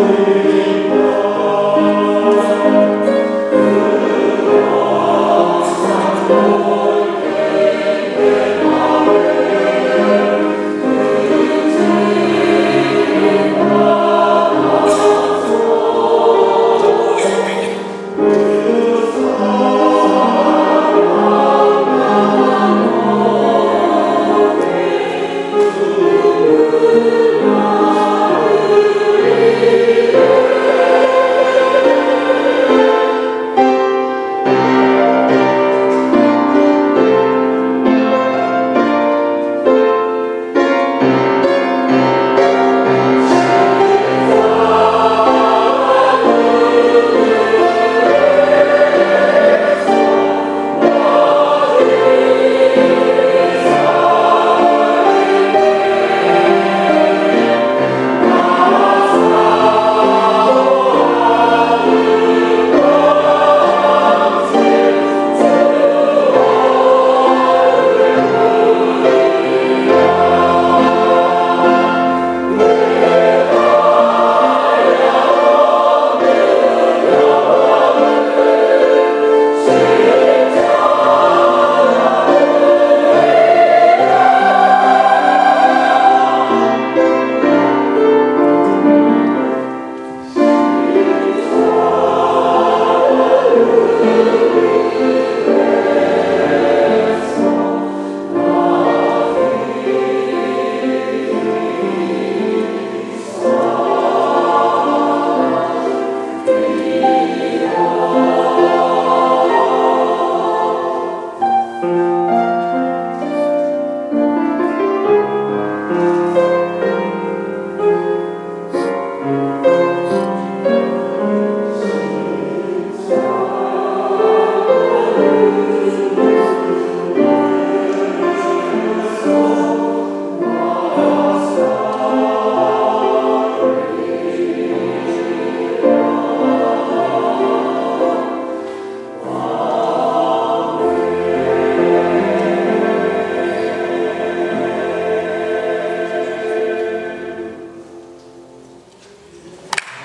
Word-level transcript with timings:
Holy 0.00 0.29